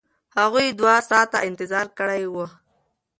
هغوی 0.37 0.67
دوه 0.79 0.95
ساعته 1.09 1.37
انتظار 1.49 1.87
کړی 1.99 2.23
و. 2.33 2.35